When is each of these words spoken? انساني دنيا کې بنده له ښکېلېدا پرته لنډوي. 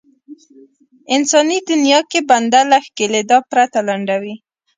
انساني 1.15 1.57
دنيا 1.69 1.99
کې 2.11 2.19
بنده 2.29 2.61
له 2.71 2.77
ښکېلېدا 2.85 3.37
پرته 3.51 3.79
لنډوي. 3.87 4.35